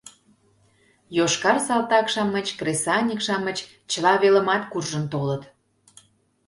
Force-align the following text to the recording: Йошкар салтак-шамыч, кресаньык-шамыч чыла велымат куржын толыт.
Йошкар 1.17 1.57
салтак-шамыч, 1.67 2.47
кресаньык-шамыч 2.59 3.57
чыла 3.91 4.13
велымат 4.21 4.63
куржын 4.71 5.05
толыт. 5.11 5.43